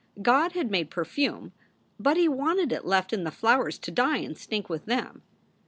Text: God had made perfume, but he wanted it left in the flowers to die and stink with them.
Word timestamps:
God 0.23 0.53
had 0.53 0.71
made 0.71 0.89
perfume, 0.89 1.51
but 1.99 2.17
he 2.17 2.27
wanted 2.27 2.71
it 2.71 2.85
left 2.85 3.13
in 3.13 3.23
the 3.23 3.29
flowers 3.29 3.77
to 3.77 3.91
die 3.91 4.17
and 4.17 4.35
stink 4.35 4.67
with 4.67 4.85
them. 4.85 5.21